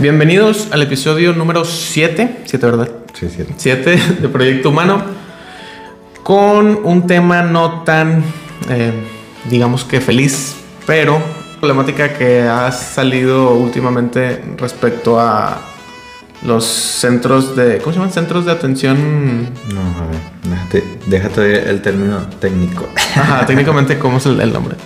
[0.00, 3.44] Bienvenidos al episodio número 7, 7 verdad, Sí, sí.
[3.54, 5.02] 7 de Proyecto Humano,
[6.22, 8.24] con un tema no tan,
[8.70, 8.92] eh,
[9.50, 11.20] digamos que feliz, pero
[11.58, 15.60] problemática que ha salido últimamente respecto a
[16.46, 18.12] los centros de, ¿cómo se llaman?
[18.12, 22.88] Centros de atención, No, a ver, déjate, déjate el término técnico.
[22.96, 24.76] ajá, técnicamente, ¿cómo es el, el nombre?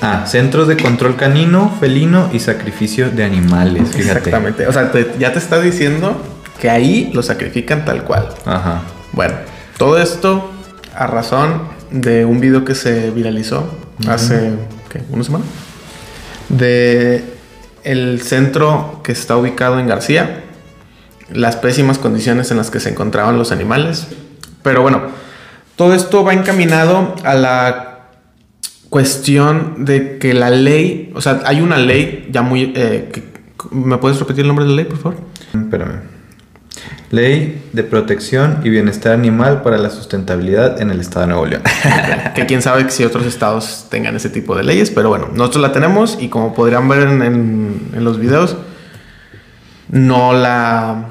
[0.00, 3.88] Ah, centros de control canino, felino y sacrificio de animales.
[3.90, 4.18] Fíjate.
[4.18, 6.16] Exactamente, o sea, te- ya te está diciendo
[6.60, 8.28] que ahí lo sacrifican tal cual.
[8.44, 8.82] Ajá.
[9.12, 9.34] Bueno,
[9.76, 10.50] todo esto
[10.94, 13.72] a razón de un video que se viralizó
[14.08, 14.52] hace
[14.88, 15.02] ¿qué?
[15.10, 15.44] una semana
[16.48, 17.24] de
[17.84, 20.44] el centro que está ubicado en García,
[21.32, 24.06] las pésimas condiciones en las que se encontraban los animales.
[24.62, 25.02] Pero bueno,
[25.76, 27.87] todo esto va encaminado a la
[28.90, 32.72] cuestión de que la ley, o sea, hay una ley ya muy...
[32.76, 33.28] eh, que-
[33.72, 35.18] ¿Me puedes repetir el nombre de la ley, por favor?
[35.52, 36.00] Espérame.
[37.10, 41.62] Ley de protección y bienestar animal para la sustentabilidad en el estado de Nuevo León.
[42.34, 45.72] que quién sabe si otros estados tengan ese tipo de leyes, pero bueno, nosotros la
[45.72, 48.56] tenemos y como podrían ver en, en- en los videos,
[49.90, 51.06] no la,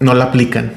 [0.00, 0.72] no la aplican.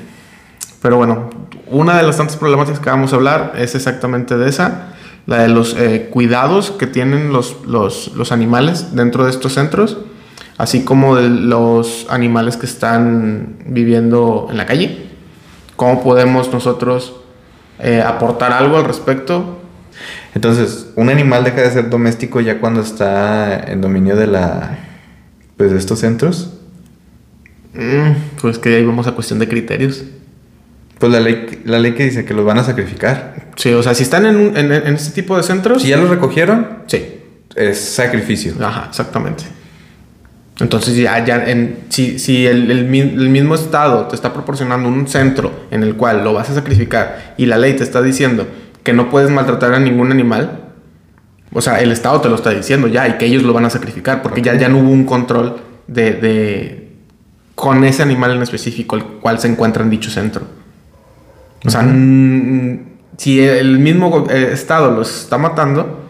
[0.82, 1.30] Pero bueno,
[1.68, 4.90] una de las tantas problemáticas que vamos a hablar es exactamente de esa,
[5.26, 9.98] la de los eh, cuidados que tienen los, los, los animales dentro de estos centros,
[10.58, 15.08] así como de los animales que están viviendo en la calle.
[15.76, 17.16] ¿Cómo podemos nosotros
[17.80, 19.60] eh, aportar algo al respecto?
[20.34, 24.78] Entonces, un animal deja de ser doméstico ya cuando está en dominio de la
[25.58, 26.52] pues de estos centros.
[27.74, 30.04] Mm, pues que ahí vamos a cuestión de criterios.
[31.02, 33.48] Pues la ley, la ley que dice que los van a sacrificar.
[33.58, 35.82] Sí, o sea, si están en, un- en, en este tipo de centros...
[35.82, 37.04] Si ya los recogieron, Sí,
[37.56, 38.54] es sacrificio.
[38.64, 39.44] ajá, exactamente.
[40.60, 45.08] Entonces ya, ya en, si, si el, el el mismo estado te está proporcionando un
[45.08, 48.48] centro en el cual lo vas a sacrificar y la ley te está diciendo
[48.84, 50.60] que no puedes maltratar a ningún animal,
[51.52, 53.70] o sea, el estado te lo está diciendo ya y que ellos lo van a
[53.72, 56.92] sacrificar porque ya, ya no hubo un control de, de
[57.56, 60.44] con ese animal en específico el cual se encuentra en dicho centro.
[61.66, 62.80] O sea, mm,
[63.18, 66.10] si el mismo eh, estado los está matando,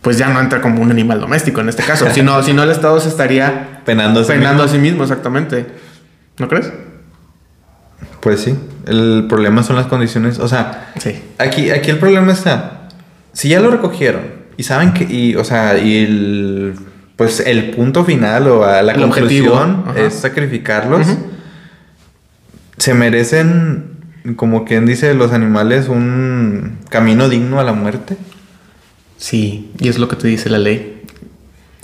[0.00, 2.06] pues ya no entra como un animal doméstico en este caso.
[2.14, 4.76] Si no, si no el estado se estaría Penando a sí penando a mismo.
[4.78, 5.66] sí mismo, exactamente.
[6.38, 6.72] ¿No crees?
[8.20, 8.56] Pues sí.
[8.86, 10.38] El problema son las condiciones.
[10.38, 11.20] O sea, Sí.
[11.38, 12.88] aquí, aquí el problema está.
[13.32, 14.22] Si ya lo recogieron
[14.56, 15.04] y saben que.
[15.04, 16.74] Y, o sea, y el.
[17.16, 21.06] Pues el punto final o a la El conclusión es sacrificarlos.
[22.78, 23.84] Se merecen,
[24.36, 28.16] como quien dice, los animales un camino digno a la muerte.
[29.16, 31.02] Sí, y es lo que te dice la ley.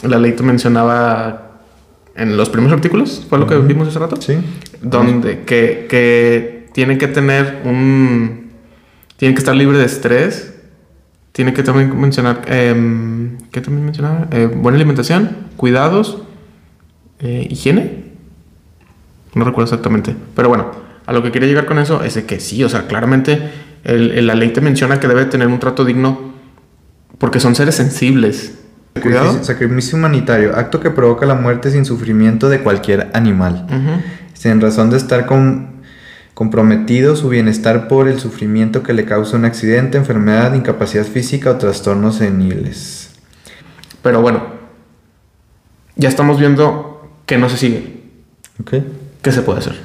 [0.02, 1.48] La ley te mencionaba
[2.18, 4.20] en los primeros artículos, fue lo que vimos hace rato.
[4.20, 4.38] Sí.
[4.82, 8.50] donde que, que tiene que tener un
[9.16, 10.54] tiene que estar libre de estrés
[11.32, 14.28] tiene que también mencionar em, ¿qué también mencionaba?
[14.32, 16.22] Eh, buena alimentación cuidados
[17.20, 18.07] eh, higiene
[19.38, 20.70] no recuerdo exactamente pero bueno
[21.06, 23.50] a lo que quería llegar con eso es de que sí o sea claramente
[23.84, 26.32] el- el- la ley te menciona que debe tener un trato digno
[27.18, 28.54] porque son seres sensibles
[29.02, 33.64] cuidado Sacrificio, humanitario, acto que provoca la muerte sin sufrimiento de cualquier animal.
[33.68, 34.02] Ujú.
[34.34, 35.78] sin razón de estar con-
[36.34, 41.56] comprometido su bienestar por el sufrimiento que le causa un accidente, enfermedad, incapacidad física o
[41.56, 43.10] trastornos seniles.
[44.02, 44.42] pero bueno
[45.96, 48.02] ya estamos viendo que no se sigue
[48.60, 48.74] ¿Ok?
[49.22, 49.76] ¿Qué se puede hacer?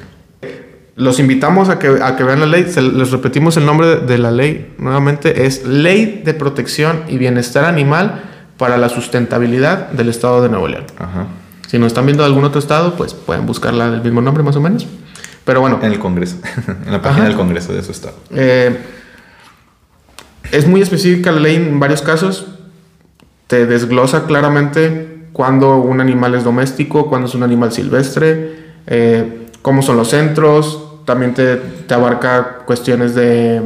[0.95, 2.65] Los invitamos a que, a que vean la ley.
[2.69, 4.73] Se- les repetimos el nombre de, de la ley.
[4.77, 8.21] Nuevamente es Ley de Protección y Bienestar Animal
[8.57, 10.83] para la Sustentabilidad del Estado de Nuevo León.
[10.99, 11.25] Ajá.
[11.67, 14.55] Si nos están viendo de algún otro estado, pues pueden buscarla del mismo nombre más
[14.55, 14.85] o menos.
[15.45, 16.37] Pero bueno, En el Congreso,
[16.85, 17.29] en la página Ajá.
[17.29, 18.15] del Congreso de su estado.
[18.31, 18.77] eh,
[20.51, 22.45] es muy específica la ley en varios casos.
[23.47, 29.81] Te desglosa claramente cuándo un animal es doméstico, cuándo es un animal silvestre, eh, cómo
[29.81, 30.79] son los centros.
[31.05, 33.61] También te, te abarca cuestiones de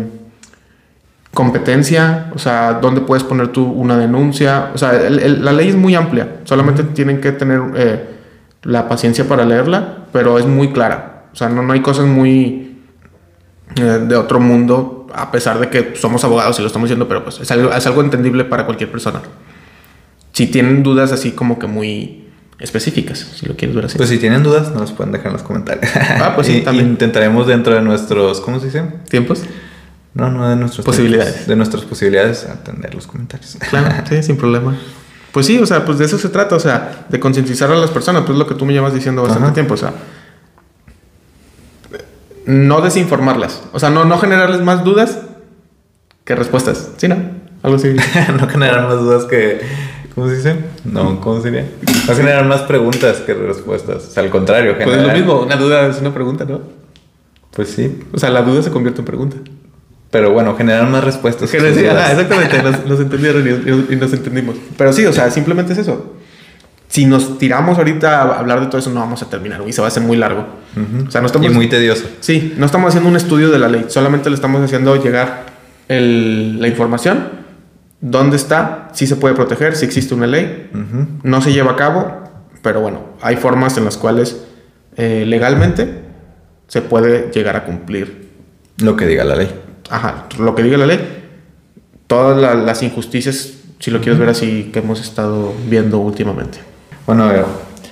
[1.33, 4.71] competencia, o sea, dónde puedes poner tú una denuncia.
[4.73, 6.37] O sea, el- el- la ley es muy amplia.
[6.45, 8.09] Solamente tienen que tener eh,
[8.63, 11.25] la paciencia para leerla, pero es muy clara.
[11.31, 12.79] O sea, no, no hay cosas muy
[13.75, 17.23] eh, de otro mundo, a pesar de que somos abogados y lo estamos diciendo, pero
[17.23, 19.21] pues es algo, es algo entendible para cualquier persona.
[20.31, 22.26] Si tienen dudas así como que muy
[22.59, 23.97] específicas, si lo quieres ver así.
[23.97, 25.91] Pues si tienen dudas, nos las pueden dejar en los comentarios.
[25.95, 26.89] Ah, pues sí, también.
[26.89, 28.83] Intentaremos dentro de nuestros, ¿cómo se dice?
[29.09, 29.43] ¿Tiempos?
[30.13, 31.33] No, no de nuestros Posibilidades.
[31.33, 33.57] tiempos, de nuestras posibilidades atender los comentarios.
[33.69, 34.75] Claro, sí, sin problema.
[35.31, 37.91] Pues sí, o sea, pues de eso se trata, o sea, de concientizar a las
[37.91, 39.53] personas, pues es lo que tú me llevas diciendo bastante Ajá.
[39.53, 39.93] tiempo, o sea,
[42.47, 45.19] no desinformarlas, o sea, no, no generarles más dudas
[46.23, 47.17] que respuestas, ¿sí, no?
[47.61, 47.93] Algo así.
[48.39, 49.59] no generar más dudas que.
[50.17, 50.55] ¿Cómo se dice?
[50.83, 51.63] No, ¿cómo sería?
[52.07, 53.97] No generar más preguntas que respuestas.
[54.07, 56.59] O sea, al contrario, Pues es lo generar- mismo, una duda es una pregunta, ¿no?
[57.51, 57.99] Pues sí.
[58.11, 59.37] O sea, la duda se convierte en pregunta.
[60.09, 61.51] Pero bueno, generar más respuestas.
[61.51, 61.95] Que dudas.
[61.95, 64.55] ah, exactamente, nos, nos entendieron y, y nos entendimos.
[64.75, 66.15] Pero sí, o sea, simplemente es eso.
[66.87, 69.81] Si nos tiramos ahorita a hablar de todo eso, no vamos a terminar, y se
[69.81, 70.45] va a hacer muy largo.
[70.75, 71.09] Ujú.
[71.09, 71.45] O sea, no estamos...
[71.47, 72.05] Y muy tedioso.
[72.21, 75.45] Sí, no estamos haciendo un estudio de la ley, solamente le estamos haciendo llegar
[75.89, 77.36] el- la información,
[78.01, 80.69] dónde está, si se puede proteger, si existe una ley,
[81.23, 82.23] no se lleva a cabo,
[82.61, 84.43] pero bueno, hay formas en las cuales
[84.95, 86.01] eh, legalmente
[86.67, 88.29] se puede llegar a cumplir
[88.81, 89.49] Lo que diga la ley.
[89.89, 90.99] ajá, lo que diga la ley,
[92.07, 96.59] todas la- las injusticias, si lo quieres ver así, que hemos estado viendo últimamente.
[97.05, 97.45] Bueno, a ver.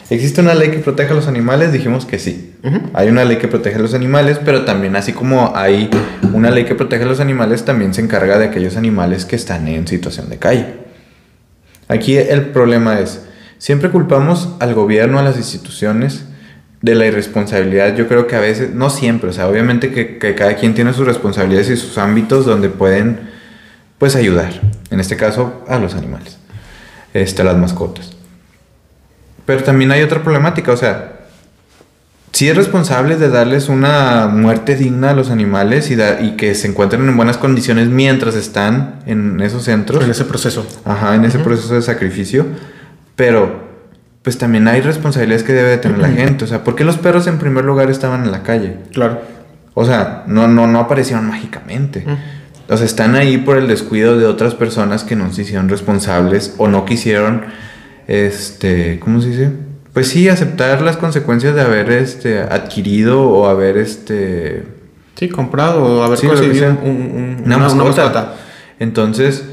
[0.10, 1.72] ¿Existe una ley que protege a los animales?
[1.72, 2.54] Dijimos que sí.
[2.94, 5.90] Hay una ley que protege a los animales, pero también así como hay
[6.34, 9.68] una ley que protege a los animales, también se encarga de aquellos animales que están
[9.68, 10.66] en situación de calle.
[11.88, 13.26] Aquí el problema es,
[13.58, 16.26] siempre culpamos al gobierno, a las instituciones
[16.82, 17.96] de la irresponsabilidad.
[17.96, 20.94] Yo creo que a veces, no siempre, o sea, obviamente que, que cada quien tiene
[20.94, 23.30] sus responsabilidades y sus ámbitos donde pueden,
[23.98, 24.52] pues, ayudar.
[24.92, 26.38] En este caso, a los animales,
[27.14, 28.15] este, a las mascotas.
[29.46, 31.12] Pero también hay otra problemática, o sea,
[32.32, 36.54] si es responsable de darles una muerte digna a los animales y, da- y que
[36.56, 40.04] se encuentren en buenas condiciones mientras están en esos centros.
[40.04, 40.68] En ese proceso.
[40.84, 42.46] Ajá, en ese proceso de sacrificio.
[43.16, 43.64] Pero,
[44.22, 46.44] pues también hay responsabilidades que debe de tener la gente.
[46.44, 48.78] O sea, ¿por qué los perros en primer lugar estaban en la calle?
[48.92, 49.22] Claro.
[49.74, 52.06] O sea, no, no, no aparecieron mágicamente.
[52.68, 56.56] O sea, están ahí por el descuido de otras personas que no se hicieron responsables
[56.58, 57.44] o no quisieron,
[58.08, 59.50] este, ¿cómo se dice?
[59.94, 64.64] Pues sí, aceptar las consecuencias de haber, este, adquirido o haber, este,
[65.16, 68.34] Sí, comprado o haber Sí, conseguido un- un- una, una, una mascota.
[68.80, 69.46] Entonces,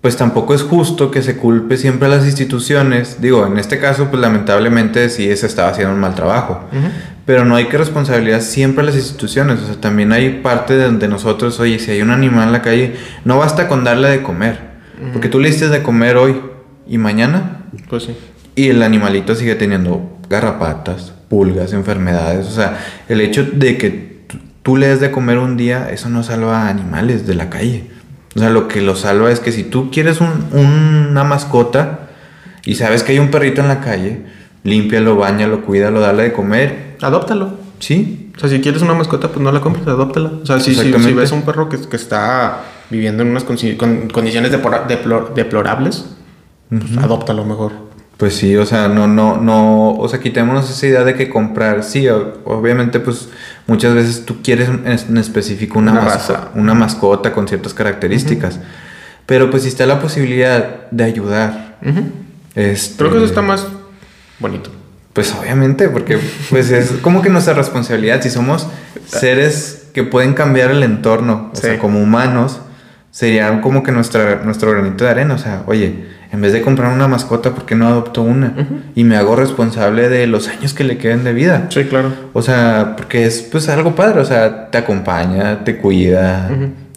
[0.00, 3.20] pues tampoco es justo que se culpe siempre a las instituciones.
[3.20, 6.60] Digo, en este caso, pues lamentablemente sí se estaba haciendo un mal trabajo.
[7.26, 9.60] Pero no hay que responsabilizar siempre a las instituciones.
[9.60, 12.62] O sea, también hay parte de donde nosotros, oye, si hay un animal en la
[12.62, 12.94] calle,
[13.26, 14.58] no basta con darle de comer.
[15.12, 16.40] Porque tú le diste de comer hoy
[16.86, 18.16] y mañana Pues sí.
[18.56, 22.46] y el animalito sigue teniendo garrapatas, pulgas, enfermedades.
[22.46, 22.78] O sea,
[23.08, 24.14] el hecho de que
[24.62, 27.90] tú- le des de comer un día, eso no salva a animales de la calle.
[28.34, 32.08] O sea, lo que lo salva es que si tú quieres un- una mascota
[32.64, 34.22] y sabes que hay un perrito en la calle,
[34.62, 36.96] límpialo, bañalo, cuídalo, dale de comer.
[37.02, 37.58] Adóptalo.
[37.80, 40.30] Sí, O sea, si quieres una mascota, pues no la compres, adóptala.
[40.42, 44.08] O sea, si, si, si ves un perro que, que está viviendo en unas con-
[44.08, 46.04] condiciones depora- deplor- deplorables,
[46.68, 47.72] pues adóptalo mejor.
[48.16, 51.82] Pues sí, o sea, no, no, no, o sea, quitémonos esa idea de que comprar,
[51.82, 53.28] sí, obviamente, pues
[53.66, 56.50] muchas veces tú quieres en, específico una, Una mascota, raza.
[56.54, 58.60] una mascota con ciertas características,
[59.26, 62.04] pero pues si está la posibilidad de ayudar, Ujú.
[62.54, 63.66] este, Creo que eso está más
[64.38, 64.70] bonito.
[65.12, 66.18] Pues obviamente, porque
[66.50, 68.68] pues es como que nuestra responsabilidad, si somos
[69.06, 71.62] seres que pueden cambiar el entorno, o Sí.
[71.62, 72.60] sea, como humanos,
[73.10, 76.92] sería como que nuestra, nuestro granito de arena, o sea, oye, en vez de comprar
[76.92, 78.52] una mascota, ¿por qué no adopto una?
[78.94, 81.68] Y me hago responsable de los años que le queden de vida.
[81.70, 82.10] Sí, claro.
[82.32, 86.50] O sea, porque es pues algo padre, o sea, te acompaña, te cuida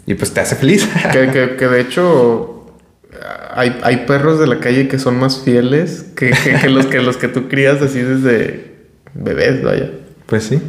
[0.05, 0.87] y pues te hace feliz.
[1.13, 2.65] que, que- que de hecho
[3.55, 7.01] hay, hay perros de la calle que son más fieles que, que- que los, que
[7.01, 8.75] los que tú crías así desde
[9.13, 9.89] bebés, vaya.
[10.25, 10.61] pues sí.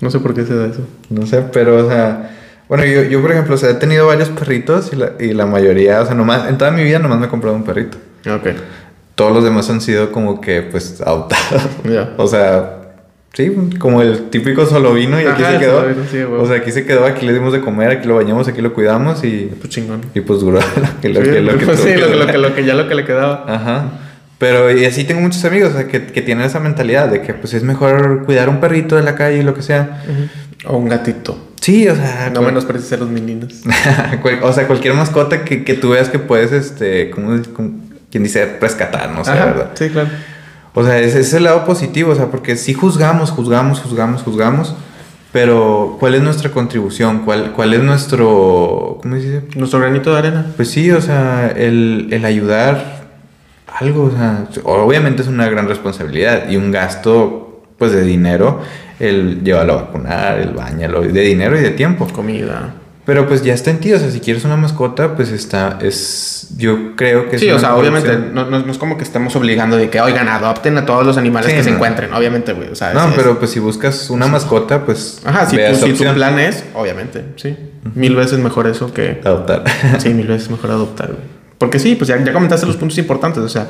[0.00, 0.86] No sé por qué se da eso.
[1.08, 2.30] No sé, pero, o sea,
[2.68, 5.46] bueno, yo, yo por ejemplo, o sea, he tenido varios perritos y la, y la
[5.46, 7.96] mayoría, o sea, nomás, en toda mi vida nomás me he comprado un perrito.
[8.26, 8.48] Ok.
[9.14, 11.62] Todos los demás han sido como que, pues, adoptados.
[11.84, 12.14] Ya.
[12.16, 12.78] O sea,
[13.32, 15.82] sí, como el típico solo vino y aquí se quedó.
[15.86, 18.48] vino, sí, o sea, aquí se quedó, aquí le dimos de comer, aquí lo bañamos,
[18.48, 20.00] aquí lo cuidamos y, Pues chingón.
[20.14, 22.18] y pues duró lo que, lo Sí, que, lo que pues sí, lo, que- lo
[22.18, 22.32] durar.
[22.32, 23.44] que, lo que ya lo que le quedaba.
[23.46, 23.84] Ajá.
[24.38, 27.34] Pero y así tengo muchos amigos o sea, que, que tienen esa mentalidad de que
[27.34, 30.02] pues es mejor cuidar un perrito de la calle y lo que sea.
[30.66, 31.38] O un gatito.
[31.60, 33.62] Sí, o sea, No cual- menosprecies a los meninos.
[34.42, 37.40] O sea, cualquier mascota que, que tú veas que puedes, este, como,
[38.14, 39.70] quien dice, rescatar, no sé, Ajá, ¿verdad?
[39.74, 40.08] Sí, claro.
[40.72, 44.76] O sea, ese es el lado positivo, o sea, porque sí juzgamos, juzgamos, juzgamos, juzgamos,
[45.32, 47.24] pero ¿cuál es nuestra contribución?
[47.24, 49.42] ¿Cuál, cuál es nuestro, ¿cómo se dice?
[49.56, 50.46] Nuestro granito de arena.
[50.54, 53.02] Pues sí, o sea, el, el ayudar
[53.66, 58.60] algo, o sea, obviamente es una gran responsabilidad y un gasto, pues, de dinero,
[59.00, 62.06] el llevarlo a vacunar, el bañalo, de dinero y de tiempo.
[62.12, 62.74] Comida.
[63.06, 66.48] Pero pues ya está en ti, o sea, si quieres una mascota, pues está, es
[66.56, 69.36] yo creo que Sí, es o sea, obviamente no, no- no es como que estemos
[69.36, 72.70] obligando de que, oigan, adopten a todos los animales Sí, que se encuentren, obviamente, güey.
[72.70, 75.92] O sea, No, es- pero pues si buscas una mascota, pues Ajá, si, tu, si
[75.92, 77.54] tu plan es, obviamente, sí.
[77.94, 79.20] Mil veces mejor eso que...
[79.22, 79.64] Adoptar.
[79.98, 81.20] Sí, mil veces mejor adoptar, güey.
[81.58, 83.42] Porque sí, pues ya, ya comentaste los puntos importantes.
[83.42, 83.68] O sea,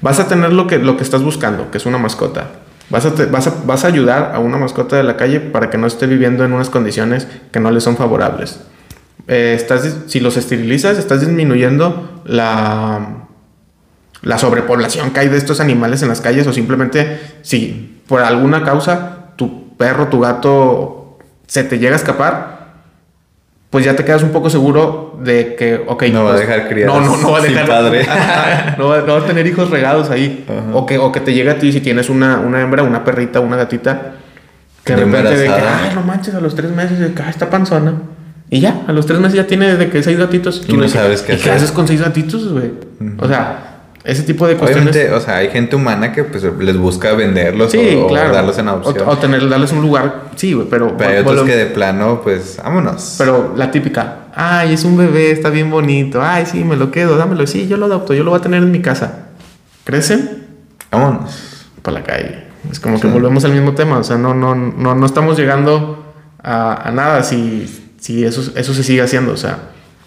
[0.00, 2.46] vas a tener lo que, lo que estás buscando, que es una mascota.
[2.90, 5.76] Vas a, vas, a, vas a ayudar a una mascota de la calle para que
[5.76, 8.60] no esté viviendo en unas condiciones que no le son favorables.
[9.26, 13.26] Eh, estás, si los esterilizas, estás disminuyendo la,
[14.22, 18.64] la sobrepoblación que hay de estos animales en las calles o simplemente si por alguna
[18.64, 22.57] causa tu perro, tu gato se te llega a escapar,
[23.70, 26.68] pues ya te quedas un poco seguro de que, ok, No va a pues, dejar
[26.68, 27.68] criadas No, no, no va a sin dejar.
[27.68, 28.06] padre.
[28.78, 30.46] no, va, no va a tener hijos regados ahí.
[30.48, 30.76] Ajá.
[30.76, 33.40] O que, o que te llegue a ti si tienes una, una hembra, una perrita,
[33.40, 34.12] una gatita.
[34.84, 37.28] Que de repente de que, ay, no manches, a los tres meses de que ah,
[37.28, 37.92] está panzona.
[38.48, 40.62] Y ya, a los tres meses ya tiene de que seis gatitos.
[40.66, 41.52] Y no sabes qué ¿y qué hacer.
[41.52, 42.72] haces con seis gatitos, güey?
[43.18, 43.67] O sea,
[44.08, 44.96] ese tipo de cuestiones.
[44.96, 48.68] Obviamente, o sea, hay gente humana que pues les busca venderlos Sí, o, darlos en
[48.68, 49.06] adopción.
[49.06, 50.30] O, o tener, darles un lugar.
[50.34, 50.96] Sí, güey, pero.
[50.96, 53.16] pero hay otros que de plano, pues, vámonos.
[53.18, 54.28] Pero la típica.
[54.34, 56.22] Ay, es un bebé, está bien bonito.
[56.22, 57.46] Ay, sí, me lo quedo, dámelo.
[57.46, 59.26] Sí, yo lo adopto, yo lo voy a tener en mi casa.
[59.84, 60.46] ¿Crecen?
[60.90, 61.66] vámonos.
[61.82, 62.44] Para la calle.
[62.70, 63.98] Es como que volvemos al mismo tema.
[63.98, 68.72] O sea, no, no, no, no estamos llegando a, a nada si, si eso, eso
[68.72, 69.32] se sigue haciendo.
[69.32, 69.58] O sea,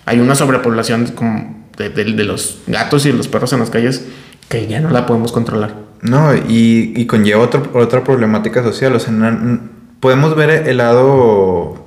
[0.08, 3.70] hay una sobrepoblación como de, de- de los gatos y de los perros en las
[3.70, 4.06] calles
[4.50, 5.74] que ya no la podemos controlar.
[6.02, 8.96] No, y, y conlleva otro- otra problemática social.
[8.96, 9.60] O sea, no-
[10.00, 11.86] podemos ver el lado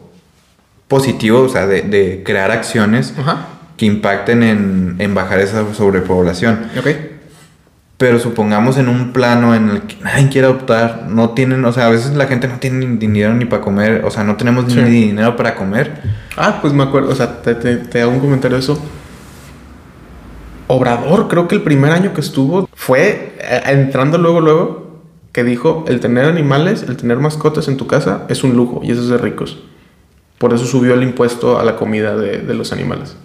[0.89, 3.49] positivo, o sea, de, de crear acciones Ajá.
[3.77, 6.61] que impacten en, en bajar esa sobrepoblación.
[6.79, 6.87] Ok.
[7.97, 11.87] Pero supongamos en un plano en el que nadie quiere adoptar, no tienen, o sea,
[11.87, 14.71] a veces la gente no tiene ni dinero ni para comer, o sea, no tenemos
[14.73, 14.81] Sí.
[14.81, 16.03] ni dinero para comer.
[16.37, 18.85] Ah, pues me acuerdo, o sea, te, te- te hago un comentario de eso.
[20.67, 25.01] Obrador, creo que el primer año que estuvo fue eh, entrando luego, luego,
[25.33, 28.93] que dijo, el tener animales, el tener mascotas en tu casa es un lujo y
[28.93, 29.59] eso es de ricos.
[30.39, 33.17] Por eso subió el impuesto a la comida de, de los animales.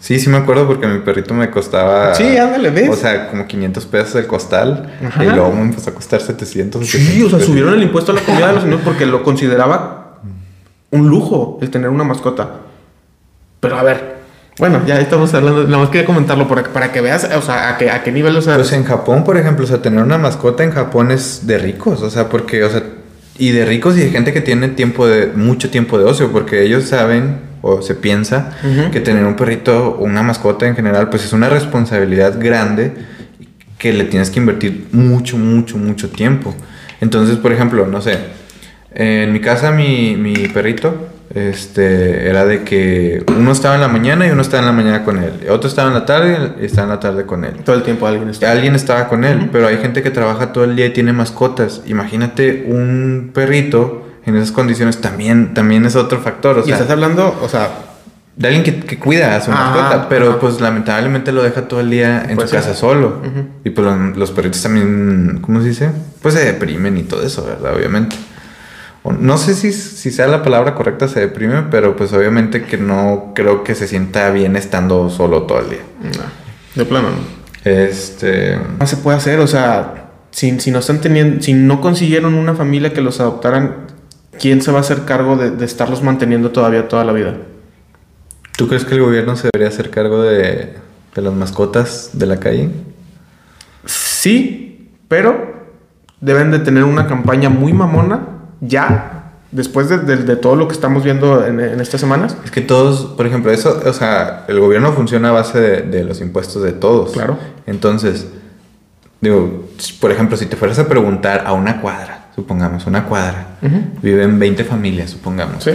[0.00, 2.14] Sí, sí me acuerdo porque mi perrito me costaba...
[2.14, 2.88] Sí, ándale, ¿ves?
[2.88, 4.90] O sea, como 500 pesos el costal.
[5.04, 5.24] Ajá.
[5.24, 6.86] Y luego me empezó a costar 700.
[6.86, 9.22] Sí, o sea, 800 subieron el impuesto a la comida de los animales porque lo
[9.22, 10.20] consideraba
[10.90, 12.50] un lujo el tener una mascota.
[13.60, 14.15] Pero a ver,
[14.58, 17.78] bueno, ya estamos hablando, nada más quería comentarlo para, para que veas, o sea, a
[17.78, 20.16] qué, a qué nivel, o sea, Pues en Japón, por ejemplo, o sea, tener una
[20.16, 22.82] mascota en Japón es de ricos, o sea, porque, o sea,
[23.38, 26.62] y de ricos y de gente que tiene tiempo de, mucho tiempo de ocio, porque
[26.62, 28.56] ellos saben o se piensa
[28.92, 32.92] que tener un perrito o una mascota en general, pues es una responsabilidad grande
[33.76, 36.54] que le tienes que invertir mucho, mucho, mucho tiempo.
[37.00, 38.18] Entonces, por ejemplo, no sé,
[38.94, 44.26] en mi casa mi, mi perrito, este, era de que uno estaba en la mañana
[44.26, 46.84] y uno estaba en la mañana con él, otro estaba en la tarde y estaba
[46.84, 47.56] en la tarde con él.
[47.64, 48.50] todo el tiempo alguien está.
[48.50, 51.82] Alguien estaba con él, pero hay gente que trabaja todo el día y tiene mascotas.
[51.86, 56.58] Imagínate un perrito en esas condiciones también, también es otro factor.
[56.58, 57.68] O y sea, estás hablando, o sea,
[58.36, 60.38] de alguien que, que cuida a su Ajá, mascota, pero ajá.
[60.40, 62.62] pues lamentablemente lo deja todo el día en Pues su sí.
[62.62, 63.20] casa solo.
[63.64, 65.90] Y pues lo- los perritos también, ¿cómo se dice?
[66.22, 67.74] Pues se deprimen y todo eso, ¿verdad?
[67.76, 68.16] Obviamente.
[69.12, 73.32] No sé si, si sea la palabra correcta, se deprime, pero pues obviamente que no
[73.34, 75.82] creo que se sienta bien estando solo todo el día.
[76.02, 76.22] no,
[76.74, 77.70] de plano no.
[77.70, 78.58] Este.
[78.78, 82.54] No se puede hacer, o sea, si, si no están teniendo, si no consiguieron una
[82.54, 83.86] familia que los adoptaran,
[84.38, 87.36] ¿quién se va a hacer cargo de, de estarlos manteniendo todavía toda la vida?
[88.56, 90.74] ¿Tú crees que el gobierno se debería hacer cargo de,
[91.14, 92.70] de las mascotas de la calle?
[93.84, 95.54] Sí, pero
[96.20, 100.74] deben de tener una campaña muy mamona ya, después de, de- de todo lo que
[100.74, 102.36] estamos viendo en, en estas semanas.
[102.44, 106.04] Es que todos, por ejemplo, eso, o sea, el gobierno funciona a base de, de
[106.04, 107.12] los impuestos de todos.
[107.12, 107.38] Claro.
[107.66, 108.26] Entonces,
[109.20, 109.68] digo,
[110.00, 113.56] por ejemplo, si te fueras a preguntar a una cuadra, supongamos, una cuadra,
[114.02, 115.64] viven 20 familias, supongamos.
[115.64, 115.72] Sí.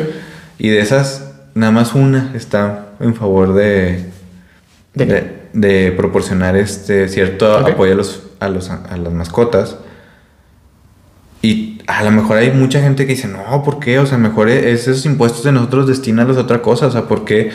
[0.59, 4.05] Y de esas, nada más una está en favor de,
[5.53, 9.75] ¿De proporcionar este cierto apoyo a, los, a, los, a las mascotas.
[11.41, 13.99] Y a lo mejor hay mucha gente que dice, no, ¿por qué?
[13.99, 16.87] O sea, mejor e- esos impuestos de nosotros destinalos a otra cosa.
[16.87, 17.49] O sea, ¿por qué,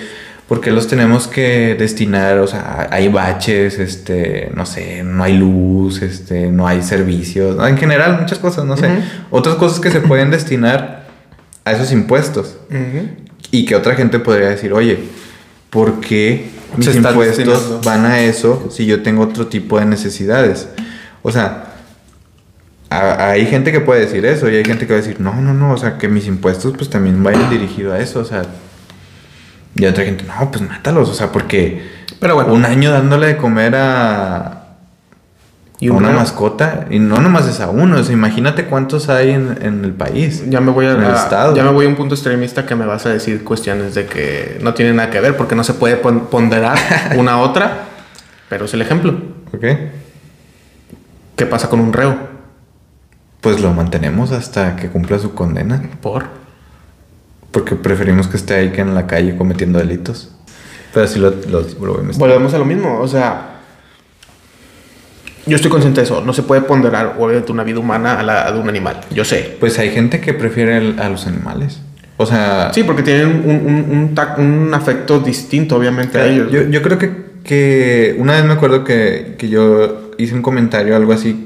[0.48, 2.38] por qué los tenemos que destinar?
[2.38, 7.56] O sea, hay baches, este, no sé, no hay luz, este, no hay servicios.
[7.68, 8.88] En general, muchas cosas, no sé.
[9.30, 11.06] Otras cosas que se pueden destinar
[11.64, 12.56] a esos impuestos.
[12.70, 13.08] Ujú.
[13.52, 14.98] Y que otra gente podría decir, oye,
[15.70, 17.80] ¿por qué mis impuestos destinando.
[17.84, 20.68] van a eso si yo tengo otro tipo de necesidades?
[21.22, 21.65] O sea,
[22.90, 25.34] a- hay gente que puede decir eso y hay gente que va a decir, no,
[25.34, 28.42] no, no, o sea, que mis impuestos pues también vayan dirigidos a eso, o sea,
[29.78, 31.82] Y otra gente, no, pues mátalos, o sea, porque
[32.18, 32.52] Pero bueno.
[32.54, 34.62] un año dándole de comer a,
[35.78, 39.10] Y a un una mascota, y no nomás es a uno, o sea, imagínate cuántos
[39.10, 40.44] hay en, en el país.
[40.48, 41.54] Ya me voy a, En el a- estado.
[41.54, 44.58] ya me voy a un punto extremista que me vas a decir cuestiones de que
[44.62, 46.78] no tienen nada que ver porque no se puede pon- ponderar
[47.18, 47.84] una a otra,
[48.48, 49.10] pero es el ejemplo.
[49.52, 49.64] ¿Ok?
[51.36, 52.35] ¿Qué pasa con un reo?
[53.52, 56.24] Pues lo mantenemos hasta que cumpla su condena, Por
[57.52, 60.30] porque preferimos que esté ahí que en la calle cometiendo delitos.
[60.92, 63.60] Pero así lo, lo, lo volvemos a lo mismo, o sea,
[65.46, 68.50] yo estoy consciente de eso, no se puede ponderar obviamente una vida humana a la
[68.50, 69.56] de un animal, yo sé.
[69.60, 71.80] Pues hay gente que prefiere el- a los animales.
[72.16, 76.50] O sea, Sí, porque tienen un, un, un, tac- un afecto distinto obviamente a ellos.
[76.50, 77.10] Yo, yo creo que,
[77.44, 81.45] que una vez me acuerdo que, que yo hice un comentario, algo así,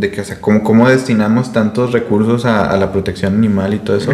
[0.00, 3.78] de que, o sea, como cómo destinamos tantos recursos a, a la protección animal y
[3.78, 4.12] todo eso.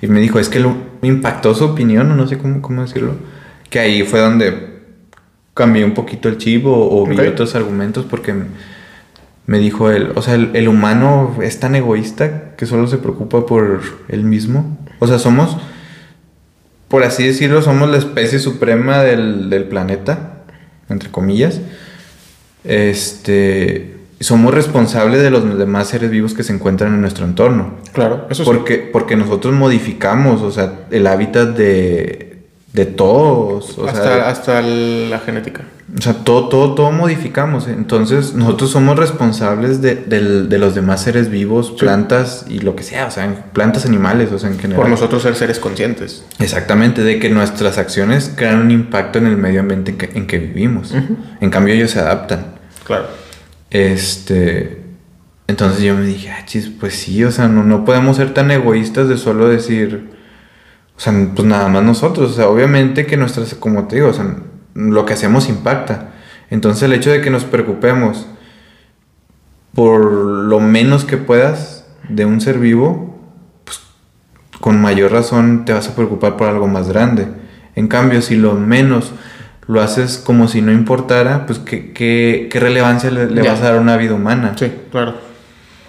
[0.00, 2.82] Y me dijo, es que lo, me impactó su opinión, o no sé cómo, cómo
[2.82, 3.14] decirlo,
[3.68, 4.70] que ahí fue donde
[5.52, 8.34] cambié un poquito el chip o, o vi otros argumentos porque
[9.46, 13.46] me dijo él, o sea, el, el humano es tan egoísta que solo se preocupa
[13.46, 14.78] por él mismo.
[15.00, 15.56] O sea, somos,
[16.88, 20.44] por así decirlo, somos la especie suprema del, del planeta,
[20.88, 21.60] entre comillas.
[22.62, 27.76] Este, somos responsables de los demás seres vivos que se encuentran en nuestro entorno.
[27.92, 28.50] Claro, eso sí.
[28.50, 32.38] Porque, porque nosotros modificamos, o sea, el hábitat de,
[32.74, 33.78] de todos.
[33.78, 35.62] O hasta, sea, hasta la genética.
[35.98, 37.66] o sea, todo, todo, todo modificamos.
[37.66, 42.82] Entonces, nosotros somos responsables de, del- de los demás seres vivos, plantas y lo que
[42.82, 44.82] sea, o sea, plantas, animales, o sea, en general.
[44.82, 46.24] Por nosotros ser seres conscientes.
[46.38, 50.26] Exactamente, de que nuestras acciones crean un impacto en el medio ambiente en que, en
[50.26, 50.94] que vivimos.
[51.40, 52.44] En cambio, ellos se adaptan.
[52.84, 53.04] Claro.
[53.70, 54.82] Este.
[55.46, 58.50] Entonces yo me dije, ah, chis, pues sí, o sea, no, no podemos ser tan
[58.50, 60.10] egoístas de solo decir.
[60.96, 62.32] O sea, pues nada más nosotros.
[62.32, 64.36] O sea, obviamente que nuestras, como te digo, o sea,
[64.74, 66.10] lo que hacemos impacta.
[66.50, 68.26] Entonces el hecho de que nos preocupemos
[69.74, 73.18] por lo menos que puedas de un ser vivo,
[73.64, 73.80] pues
[74.60, 77.28] con mayor razón te vas a preocupar por algo más grande.
[77.76, 79.12] En cambio, si lo menos
[79.66, 83.64] lo haces como si no importara, pues qué, qué, qué relevancia le, le vas a
[83.64, 84.52] dar a una vida humana.
[84.58, 85.14] Sí, claro.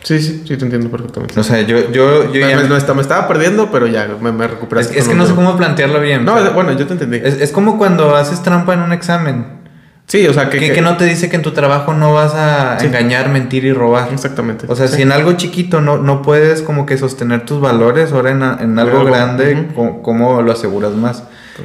[0.03, 1.39] Sí, sí, sí, te entiendo perfectamente.
[1.39, 3.85] O sea, yo, yo, yo me, ya me- me- me estaba, me estaba perdiendo, pero
[3.87, 4.97] ya me, me es, recuperaste.
[4.97, 6.25] es que no sé cómo plantearlo bien.
[6.25, 7.17] No, es- bueno, yo te entendí.
[7.23, 9.61] es, es como cuando haces trampa en un examen.
[10.07, 12.13] sí, o sea, que, Que, que- que no te dice que en tu trabajo no
[12.13, 12.87] vas a Sí.
[12.87, 14.09] engañar, mentir y robar.
[14.11, 14.65] Exactamente.
[14.67, 14.95] O sea, Sí.
[14.97, 18.79] si en algo chiquito no, no puedes como que sostener tus valores, ahora en, en
[18.79, 19.67] algo Algo, grande.
[19.75, 21.23] ¿cómo, cómo lo aseguras más?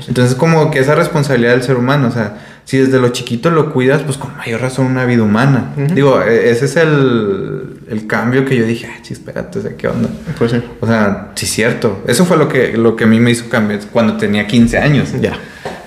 [0.09, 3.73] Entonces, como que esa responsabilidad del ser humano, o sea, si desde lo chiquito lo
[3.73, 5.73] cuidas, pues con mayor razón una vida humana.
[5.95, 9.87] Digo, e- ese es el, el cambio que yo dije, ah, espérate, o sea, ¿qué
[9.89, 10.09] onda?
[10.39, 10.63] Pues sí.
[10.81, 12.03] O sea, sí, cierto.
[12.09, 15.13] Eso fue lo que, lo que a mí me hizo cambiar cuando tenía 15 años.
[15.21, 15.39] Ya.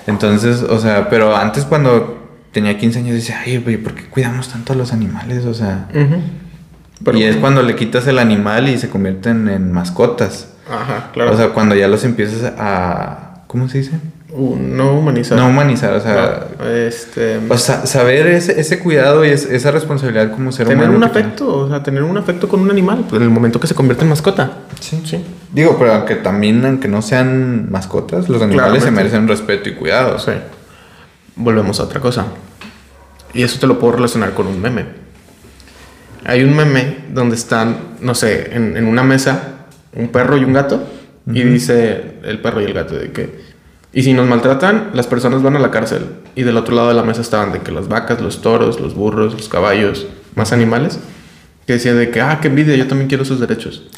[0.06, 2.18] Entonces, o sea, pero antes cuando
[2.52, 5.44] tenía 15 años decía, ay, güey, ¿por qué cuidamos tanto a los animales?
[5.44, 5.86] O sea.
[7.04, 10.48] Pero- y es cuando le quitas el animal y se convierten en mascotas.
[10.70, 11.32] Ajá, claro.
[11.32, 13.29] O sea, cuando ya los empiezas a...
[13.50, 13.98] ¿Cómo se dice?
[14.30, 15.36] Uh, no humanizar.
[15.36, 16.46] No humanizar, o sea...
[16.56, 17.40] No, este.
[17.48, 20.98] O sea, saber ese, ese cuidado y es- esa responsabilidad como ser tener humano.
[20.98, 21.26] un que tiene.
[21.30, 24.04] afecto, o sea, tener un afecto con un animal, en el momento que se convierte
[24.04, 24.58] en mascota.
[24.78, 25.02] Sí.
[25.04, 25.24] Sí.
[25.52, 30.20] Digo, pero aunque también, aunque no sean mascotas, los animales se merecen respeto y cuidado.
[30.20, 30.30] Sí.
[31.34, 32.26] Volvemos a otra cosa.
[33.34, 34.84] Y eso te lo puedo relacionar con un meme.
[36.24, 39.40] Hay un meme donde están, no sé, en, en una mesa,
[39.96, 40.80] un perro y un gato.
[41.26, 43.50] Y dice el perro y el gato de que...
[43.92, 46.06] Y si nos maltratan, las personas van a la cárcel.
[46.34, 48.94] Y del otro lado de la mesa estaban de que las vacas, los toros, los
[48.94, 50.98] burros, los caballos, más animales.
[51.66, 53.88] Que decían de que, ah, qué envidia, yo también quiero sus derechos.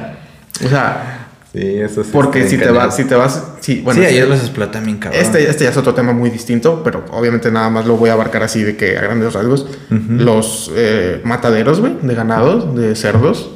[0.64, 2.10] o sea, Sí, eso sí.
[2.12, 2.78] porque si te, cañón.
[2.78, 3.52] vas, si te vas...
[3.60, 5.22] Sí, bueno, sí, ellos los explotan bien cabrón.
[5.22, 8.14] Este, este ya es otro tema muy distinto, pero obviamente nada más lo voy a
[8.14, 9.68] abarcar así de que a grandes rasgos.
[9.88, 13.52] Los eh, mataderos, güey, de ganados, de cerdos.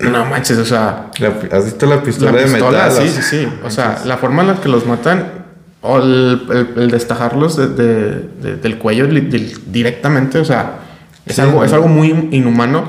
[0.00, 1.10] No manches, o sea,
[1.52, 2.92] ¿Has visto la pistola, la de metal?
[2.92, 3.48] sí, sí, sí.
[3.64, 5.32] O sea, la forma en la que los matan,
[5.80, 10.78] o el, el- el destajarlos de- de- de- del cuello directamente, o sea,
[11.26, 12.84] es, Sí, algo, es algo muy inhumano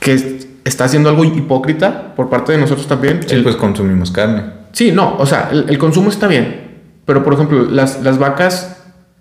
[0.00, 3.20] que es- está haciendo algo hipócrita por parte de nosotros también.
[3.26, 4.44] Sí, El- pues consumimos carne.
[4.72, 6.62] Sí, no, o sea, el, el consumo está bien.
[7.06, 8.73] Pero, por ejemplo, las, las vacas.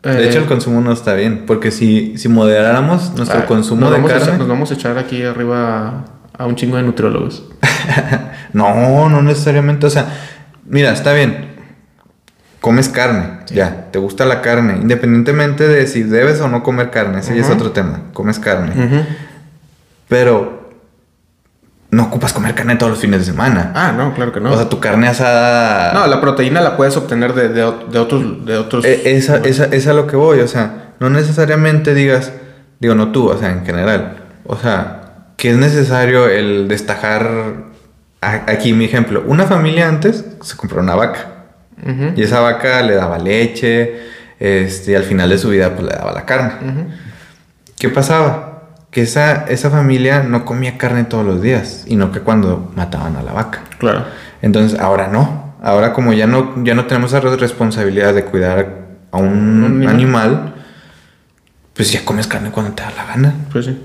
[0.03, 3.89] De eh, hecho, el consumo no está bien, porque si, si moderáramos nuestro ah, consumo
[3.89, 4.25] de carne...
[4.25, 6.03] echar- nos vamos a echar aquí arriba
[6.37, 7.43] a un chingo de nutriólogos.
[8.53, 9.87] No, no necesariamente.
[9.87, 10.07] O sea,
[10.65, 11.47] mira, está bien.
[12.61, 13.89] Comes carne, ya.
[13.91, 14.77] Te gusta la carne.
[14.79, 17.19] Independientemente de si debes o no comer carne.
[17.19, 18.03] Ese ya es otro tema.
[18.13, 19.05] Comes carne.
[20.07, 20.62] Pero
[21.93, 23.71] no ocupas comer carne todos los fines de semana.
[23.75, 24.51] Ah, no, claro que no.
[24.51, 25.93] O sea, tu carne asada...
[25.93, 28.45] no, la proteína la puedes obtener de, de, de otros...
[28.45, 31.93] De otros Eh, esa, esa, esa es a lo que voy, o sea, no necesariamente
[31.93, 32.31] digas,
[32.79, 35.01] digo, no tú, o sea, en general, o sea,
[35.37, 37.29] que es necesario el destajar,
[38.21, 41.27] aquí mi ejemplo, una familia antes se compró una vaca
[42.15, 43.99] y esa vaca le daba leche,
[44.39, 46.53] este, y al final de su vida pues le daba la carne.
[46.61, 46.87] ujú.
[47.77, 48.52] ¿Qué pasaba?
[48.93, 53.15] Que esa, esa familia no comía carne todos los días, y no que cuando mataban
[53.15, 53.61] a la vaca.
[53.79, 54.05] Claro.
[54.41, 55.53] Entonces, ahora no.
[55.63, 59.95] Ahora como ya no, ya no tenemos esa responsabilidad de cuidar a un, Un animal.
[59.95, 60.53] animal,
[61.73, 63.33] pues ya comes carne cuando te da la gana.
[63.51, 63.79] Pues sí.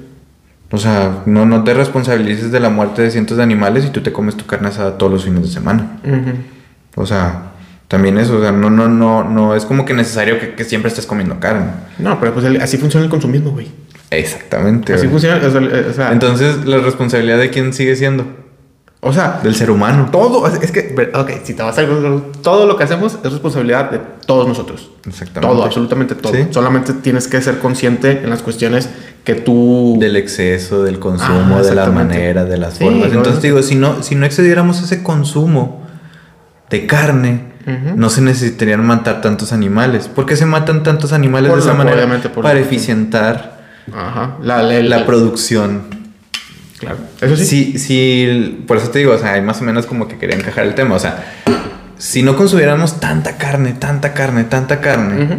[0.70, 4.02] O sea, no, no te responsabilices de la muerte de cientos de animales y tú
[4.02, 5.98] te comes tu carne asada todos los fines de semana.
[6.04, 7.00] Ujú.
[7.02, 7.52] O sea,
[7.86, 10.90] también eso, o sea, no, no, no, no es como que necesario que, que siempre
[10.90, 11.70] estés comiendo carne.
[11.98, 13.70] No, pero pues el- así funciona el consumismo, güey.
[14.10, 14.94] Exactamente.
[14.94, 15.10] Así güey.
[15.20, 18.24] funciona, o sea, eh, o sea, Entonces, la responsabilidad de quién sigue siendo?
[19.00, 20.08] o sea, Del ser humano.
[20.10, 21.82] todo, es que, ok, si te vas a
[22.42, 24.90] todo lo que hacemos es responsabilidad de todos nosotros.
[25.06, 25.54] Exactamente.
[25.54, 26.32] Todo, absolutamente todo.
[26.32, 26.46] Sí.
[26.50, 28.88] Solamente tienes que ser consciente en las cuestiones
[29.22, 29.98] que tú...
[30.00, 32.14] del exceso, del consumo, Ah, de exactamente.
[32.14, 33.06] maneras, de las Sí, formas.
[33.12, 33.40] Entonces no.
[33.40, 35.86] digo, si no, si no excediéramos ese consumo
[36.70, 37.44] de carne,
[37.94, 40.08] no se necesitarían matar tantos animales.
[40.08, 42.32] ¿Por qué se matan tantos animales Por de esa la- manera?
[42.34, 43.57] Para la- eficientar
[43.94, 44.36] Ajá.
[44.42, 45.82] La, la, producción.
[46.78, 46.98] Claro.
[47.20, 47.44] Eso sí.
[47.44, 50.36] Sí, sí, por eso te digo, o sea, hay más o menos como que quería
[50.36, 50.94] encajar el tema.
[50.94, 51.24] O sea,
[51.98, 55.38] si no consumiéramos tanta carne, tanta carne, tanta carne.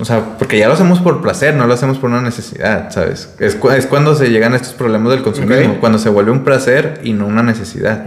[0.00, 3.34] O sea, porque ya lo hacemos por placer, no lo hacemos por una necesidad, ¿sabes?
[3.40, 7.00] Es, cu- es cuando se llegan estos problemas del consumismo, cuando se vuelve un placer
[7.02, 8.04] y no una necesidad.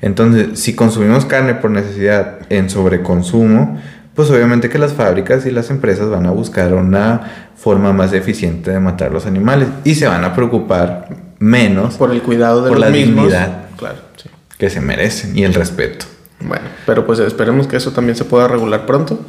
[0.00, 3.80] Entonces, si consumimos carne por necesidad en sobreconsumo,
[4.14, 8.70] pues obviamente que las fábricas y las empresas van a buscar una forma más eficiente
[8.70, 12.78] de matar los animales y se van a preocupar menos Por el cuidado de Por
[12.78, 13.24] los la mismos.
[13.26, 13.66] dignidad.
[13.76, 14.28] Claro, sí.
[14.58, 16.06] que se merecen y el respeto.
[16.40, 19.20] Bueno, pero pues esperemos que eso también se pueda regular pronto.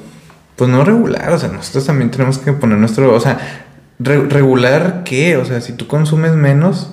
[0.55, 3.65] Pues no regular, o sea, nosotros también tenemos que poner nuestro, o sea,
[3.99, 6.91] re- regular qué, o sea, si tú consumes menos,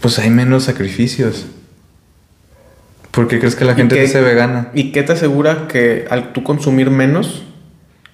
[0.00, 1.46] pues hay menos sacrificios.
[3.18, 4.68] ¿Por qué crees que la ¿Y gente te hace vegana?
[4.74, 7.42] ¿Y qué te asegura que al tú consumir menos,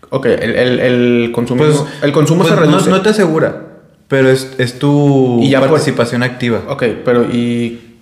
[0.08, 2.88] ok, el, el, el consumo, Pues, el consumo pues se no- reduce?
[2.88, 3.66] No, te asegura,
[4.08, 6.62] pero es, es tu Y ya por- participación activa.
[6.68, 7.98] Ok, pero ¿y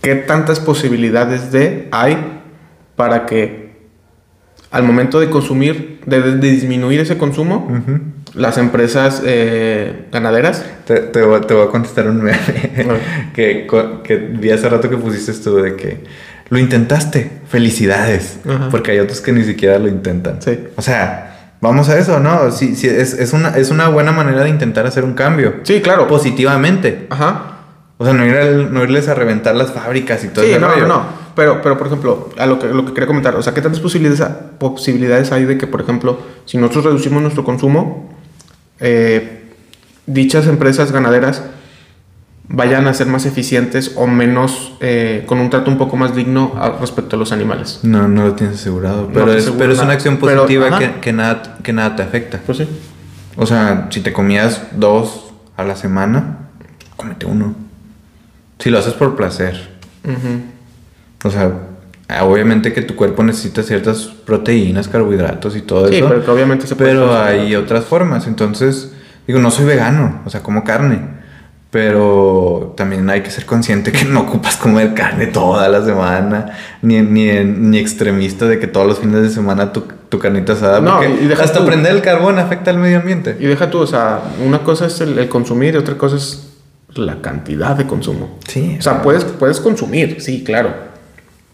[0.00, 2.16] qué tantas posibilidades de hay
[2.96, 3.72] para que
[4.70, 8.00] al momento de consumir, de, de disminuir ese consumo, Ujú.
[8.34, 12.38] Las empresas eh, ganaderas, Te, te voy, te voy a contestar un meme
[13.34, 13.66] que,
[14.04, 16.04] que vi hace rato que pusiste tú de que
[16.48, 18.68] lo intentaste, felicidades, Ajá.
[18.70, 20.40] porque hay otros que ni siquiera lo intentan.
[20.42, 20.58] Sí.
[20.76, 22.50] O sea, vamos a eso, ¿no?
[22.50, 25.54] Sí, sí, es, es, una, es una buena manera de intentar hacer un cambio.
[25.62, 27.06] sí, claro, Positivamente.
[27.10, 27.56] ajá,
[27.98, 30.60] O sea, no, ir al- no irles a reventar las fábricas y todo sí, ese
[30.60, 30.86] no, rollo.
[30.88, 33.54] no, no, pero, pero por ejemplo, a lo que, lo que quería comentar, o sea,
[33.54, 34.22] ¿qué tantas posibilidades,
[34.58, 38.11] posibilidades hay de que, por ejemplo, si nosotros reducimos nuestro consumo,
[38.82, 39.44] eh,
[40.06, 41.42] dichas empresas ganaderas
[42.48, 46.52] vayan a ser más eficientes o menos, eh, con un trato un poco más digno
[46.60, 47.80] a- respecto a los animales?
[47.82, 49.08] No, no lo tienes asegurado.
[49.14, 52.38] Pero, es, pero es una acción positiva que, que nada, que nada te afecta.
[52.44, 52.68] Pues sí.
[53.36, 56.48] O sea, si te comías dos a la semana,
[56.96, 57.54] cómete uno.
[58.58, 59.70] Si lo haces por placer.
[61.24, 61.52] O sea,
[62.22, 66.08] obviamente que tu cuerpo necesita ciertas proteínas, carbohidratos y todo Sí, eso.
[66.08, 68.26] pero que obviamente se puede Pero hay otras formas.
[68.26, 68.92] Entonces,
[69.26, 71.22] digo, no soy vegano, o sea, como carne.
[71.70, 77.00] Pero también hay que ser consciente que no ocupas comer carne toda la semana, ni,
[77.00, 80.80] ni, ni extremista de que todos los fines de semana tu, tu carnita asada.
[80.82, 83.38] No, y deja hasta tú- prender el carbón afecta al medio ambiente.
[83.40, 86.46] Y deja tú, o sea, una cosa es el, el consumir y otra cosa es
[86.94, 88.38] la cantidad de consumo.
[88.46, 88.76] Sí.
[88.78, 90.91] O sea, puedes, puedes consumir, sí, claro.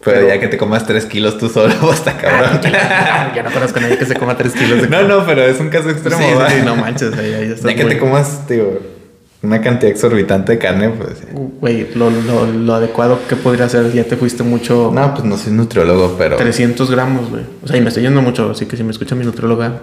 [0.03, 2.61] Pero, ya que te comas 3 kilos tú solo, hasta cabrón.
[3.35, 5.59] Yo no conozco a nadie que se coma 3 kilos de no, no, pero es
[5.59, 6.17] un caso extremo.
[6.17, 8.79] Sí, sí, no manches, ahí, ahí Ya que muy- te comas, digo,
[9.41, 11.17] una cantidad exorbitante de carne, pues.
[11.33, 14.91] Güey, lo, lo, lo adecuado que podría ser, ya te fuiste mucho.
[14.93, 16.37] No, pues no soy nutriólogo, pero.
[16.37, 17.43] 300 gramos, güey.
[17.63, 19.79] O sea, y me estoy yendo mucho, así que si me escucha mi nutrióloga,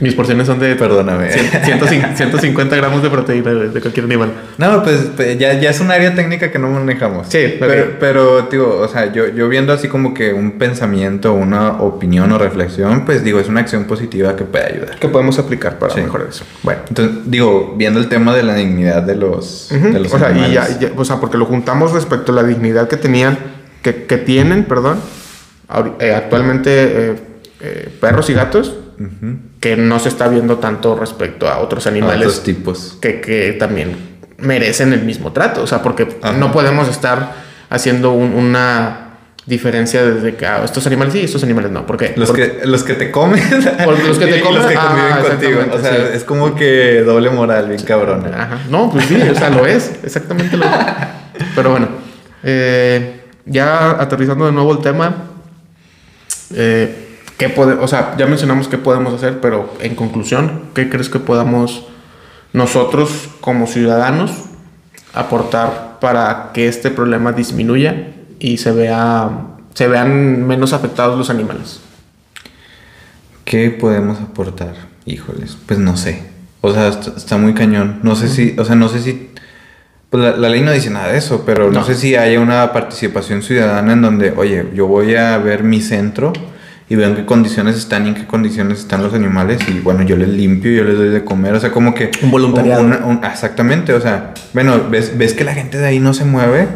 [0.00, 1.30] mis porciones son de Perdóname.
[1.32, 4.32] 100 150 150 gramos de proteína de cualquier animal.
[4.58, 7.26] No, pues, pues, ya, ya es un área técnica que no manejamos.
[7.28, 11.80] Sí, pero, pero, digo, o sea, yo, yo viendo así como que un pensamiento, una
[11.82, 14.98] opinión o reflexión, pues digo, es una acción positiva que puede ayudar.
[15.00, 16.00] ¿Qué podemos aplicar para Sí.
[16.00, 16.44] mejorar eso?
[16.62, 16.80] Bueno.
[16.88, 19.92] Entonces, digo, viendo el tema de la dignidad de los, Ujú.
[19.92, 20.78] de los o sea, y ya, animales.
[20.80, 23.36] ya- o sea, porque lo juntamos respecto a la dignidad que tenían,
[23.82, 24.98] que, que tienen, perdón,
[26.00, 27.14] eh, actualmente eh,
[27.60, 28.74] eh, perros y gatos,
[29.60, 32.98] Que no se está viendo tanto respecto a otros A animales otros tipos.
[33.00, 33.96] que, que también
[34.38, 35.62] merecen el mismo trato.
[35.62, 36.36] O sea, porque Ajá.
[36.36, 37.34] no podemos estar
[37.70, 39.04] haciendo un- una
[39.46, 41.86] diferencia desde que ah, estos animales sí, estos animales no.
[41.86, 43.42] Porque Los que, los que te comen.
[43.84, 45.60] Porque los que te comen, los que ah, contigo.
[45.72, 46.02] O sea, sí.
[46.14, 48.26] es como que doble moral, bien cabrón.
[48.32, 48.58] Ajá.
[48.68, 50.70] No, pues sí, o sea, lo es, exactamente lo es.
[51.54, 51.88] Pero bueno,
[52.42, 55.14] eh, ya aterrizando de nuevo el tema,
[56.54, 57.07] eh,
[57.38, 61.18] ¿qué pode- o sea, ya mencionamos qué podemos hacer, pero en conclusión, ¿qué crees que
[61.18, 61.84] podamos
[62.52, 64.32] nosotros como ciudadanos
[65.14, 69.30] aportar para que este problema disminuya y se vea
[69.74, 71.80] se vean menos afectados los animales?
[73.44, 74.74] ¿Qué podemos aportar?
[75.06, 76.22] Híjoles, pues no sé.
[76.60, 78.00] O sea, está, está muy cañón.
[78.02, 79.30] No sé si, o sea, no sé si.
[80.10, 81.80] Pues la, la ley no dice nada de eso, pero no.
[81.80, 81.84] No.
[81.84, 86.32] sé si haya una participación ciudadana en donde, oye, yo voy a ver mi centro
[86.90, 90.02] y veo en qué condiciones están y en qué condiciones están los animales y bueno,
[90.02, 92.10] yo les limpio, yo les doy de comer, o sea, como que...
[92.22, 92.82] Un voluntariado.
[92.82, 96.24] una- un- exactamente, o sea, bueno, ves, ves que la gente de ahí no se
[96.24, 96.66] mueve,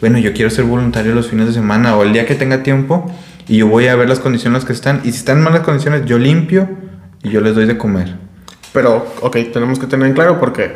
[0.00, 3.10] bueno, yo quiero ser voluntario los fines de semana o el día que tenga tiempo
[3.48, 6.04] y yo voy a ver las condiciones que están y si están en malas condiciones,
[6.04, 6.68] yo limpio
[7.22, 8.14] y yo les doy de comer.
[8.72, 10.72] Pero, ok, tenemos que tener en claro porque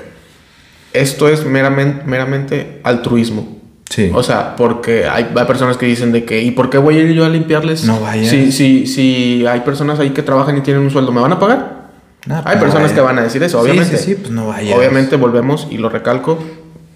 [0.93, 3.61] esto es meramente, meramente altruismo.
[3.97, 4.11] Sí.
[4.13, 7.01] O sea, porque hay, hay personas que dicen de que, ¿y por qué voy a
[7.01, 7.85] ir yo a limpiarles?
[7.85, 8.29] No vayas.
[8.29, 11.39] Si, si, si hay personas ahí que trabajan y tienen un sueldo, ¿me van a
[11.39, 11.87] pagar?
[12.27, 12.93] No, hay personas vayas.
[12.93, 13.97] que van a decir eso, Sí, obviamente.
[13.97, 14.77] sí, sí, pues no vayas.
[14.77, 16.39] Obviamente volvemos, y lo recalco,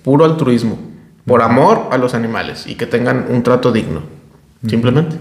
[0.05, 0.79] puro altruismo.
[1.25, 4.03] Por amor a los animales y que tengan un trato digno.
[4.69, 5.17] Simplemente.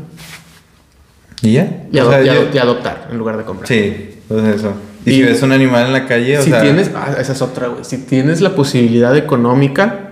[1.41, 1.83] ¿Y ya?
[1.91, 3.67] Y, ado- sea, y yo- ado- y adoptar en lugar de comprar.
[3.69, 4.73] Sí, pues eso.
[5.05, 6.61] Y, Y- si ves un animal en la calle, o si sea...
[6.61, 7.85] tienes, ah, esa es otra, güey.
[7.85, 10.08] Si tienes la posibilidad económica,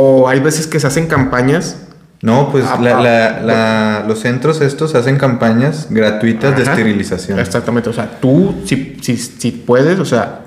[0.00, 1.76] o hay veces que se hacen campañas.
[2.20, 6.72] No, pues Ah, la- ah, la- la- los centros estos hacen campañas gratuitas de Ajá.
[6.72, 7.38] esterilización.
[7.38, 7.90] Exactamente.
[7.90, 10.40] O sea, tú, si, si, si puedes, o sea,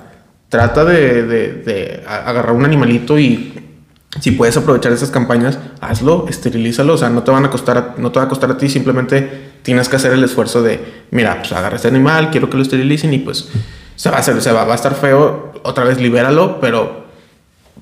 [0.49, 3.53] trata de, de- de agarrar un animalito y
[4.19, 6.95] si puedes aprovechar esas campañas, hazlo, esterilízalo.
[6.95, 8.67] O sea, no te van a costar, a- no te va a costar a ti,
[8.67, 12.63] simplemente tienes que hacer el esfuerzo de, mira, pues agarra este animal, quiero que lo
[12.63, 13.47] esterilicen y pues
[13.95, 17.00] se va a hacer, se va, va a estar feo, otra vez libéralo, pero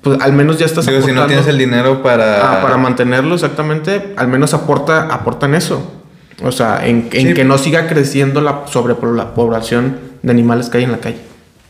[0.02, 2.58] pues al menos ya estás Digo, si no aportando- tienes el dinero para...
[2.58, 5.92] Ah, para mantenerlo exactamente, al menos aporta, aportan eso.
[6.42, 7.34] O sea, en, en Sí.
[7.34, 11.18] que no siga creciendo la sobrepoblación de animales que hay en la calle.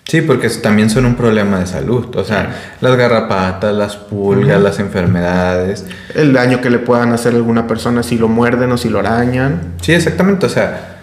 [0.04, 2.14] Sí, porque también son un problema de salud.
[2.16, 5.84] O sea, las garrapatas, las pulgas, las enfermedades.
[6.14, 8.98] El daño que le puedan hacer a alguna persona si lo muerden o si lo
[9.00, 9.74] arañan.
[9.80, 10.46] Sí, exactamente.
[10.46, 10.98] O sea,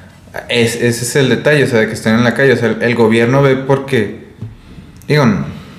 [0.50, 2.54] es- ese es el detalle, o sea, de que estén en la calle.
[2.54, 4.28] O sea, el, el gobierno ve porque...
[5.08, 5.26] Digo,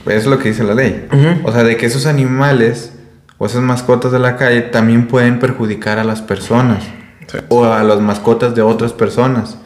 [0.07, 1.07] es lo que dice la ley.
[1.45, 2.93] O sea, de que esos animales
[3.39, 6.83] o esas mascotas de la calle también pueden perjudicar a las personas.
[7.31, 7.39] Sí.
[7.49, 9.59] O a las mascotas de otras personas.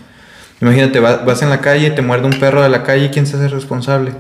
[0.61, 3.37] Imagínate, va- vas en la calle, te muerde un perro de la calle, ¿quién se
[3.37, 4.12] hace responsable?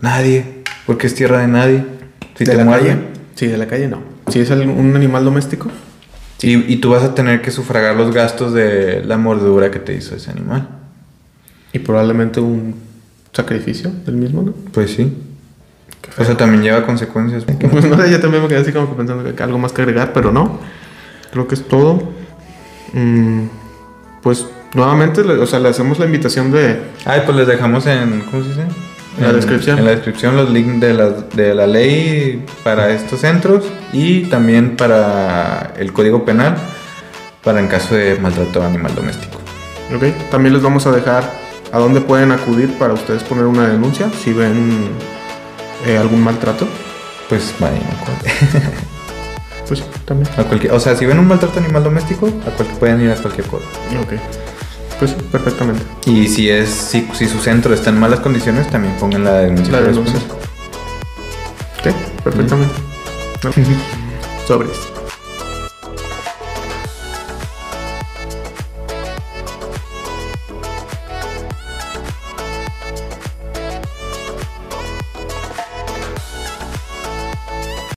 [0.00, 1.84] Nadie, porque es tierra de nadie.
[2.34, 2.88] Si ¿De te la muerde.
[2.88, 2.98] calle?
[3.34, 4.02] Sí, de la calle no.
[4.28, 5.68] Si es un animal doméstico.
[6.40, 9.94] Y, y tú vas a tener que sufragar los gastos de la mordedura que te
[9.94, 10.68] hizo ese animal.
[11.72, 12.74] Y probablemente un
[13.32, 14.52] sacrificio del mismo, ¿no?
[14.72, 15.16] Pues sí.
[16.18, 17.44] O sea, también lleva consecuencias.
[17.44, 19.82] Pues no sé, yo también me quedé así como que pensando que algo más que
[19.82, 20.58] agregar, pero no.
[21.30, 22.02] Creo que es todo.
[22.92, 23.46] Mm,
[24.22, 26.82] pues nuevamente, o sea, le hacemos la invitación de...
[27.04, 28.20] Ay, pues les dejamos en.
[28.30, 28.66] ¿Cómo se dice?
[29.18, 29.78] En la descripción.
[29.78, 34.76] En la descripción los links de la, de la ley para estos centros y también
[34.76, 36.56] para el código penal
[37.42, 39.38] para en caso de maltrato animal doméstico.
[39.94, 41.24] Ok, también les vamos a dejar
[41.72, 44.88] a dónde pueden acudir para ustedes poner una denuncia si ven
[45.86, 46.66] eh, algún maltrato.
[47.28, 48.04] Pues vayan a
[49.68, 50.28] Pues también.
[50.36, 50.72] a cualquier.
[50.72, 53.64] O sea, si ven un maltrato animal doméstico, a cual, pueden ir a cualquier cosa.
[54.02, 54.14] Ok,
[54.98, 55.82] pues perfectamente.
[56.04, 59.72] Y si es si, si su centro está en malas condiciones, también pongan la denuncia.
[59.72, 60.18] La denuncia.
[61.78, 62.74] Ok, perfectamente.
[63.44, 63.50] No.
[64.46, 64.91] Sobres.